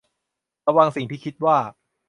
[0.67, 1.57] ระวังสิ่งที่คิดว่า